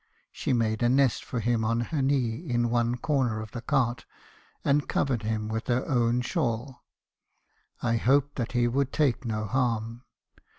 [0.31, 4.07] She made a nest for him on her knee in one corner of the cart,
[4.65, 6.81] and covered him with her own shawl;
[7.83, 10.01] and I hoped that he would take no harm.